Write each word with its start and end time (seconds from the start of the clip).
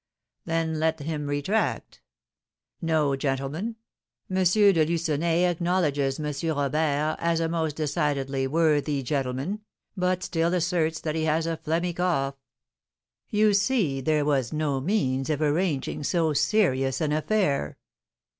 'Then 0.45 0.79
let 0.79 0.99
him 0.99 1.27
retract' 1.27 2.01
'No, 2.81 3.15
gentlemen, 3.15 3.75
M. 4.31 4.43
de 4.45 4.83
Lucenay 4.83 5.43
acknowledges 5.45 6.19
M. 6.19 6.33
Robert 6.55 7.17
as 7.19 7.39
a 7.39 7.47
most 7.47 7.75
decidedly 7.75 8.47
worthy 8.47 9.03
gentleman, 9.03 9.61
but 9.95 10.23
still 10.23 10.55
asserts 10.55 10.99
that 11.01 11.13
he 11.13 11.25
has 11.25 11.45
a 11.45 11.55
phlegmy 11.57 11.95
cough.' 11.95 12.33
You 13.29 13.53
see 13.53 14.01
there 14.01 14.25
was 14.25 14.51
no 14.51 14.81
means 14.81 15.29
of 15.29 15.39
arranging 15.39 16.03
so 16.03 16.33
serious 16.33 16.99
an 16.99 17.11
affair." 17.11 17.77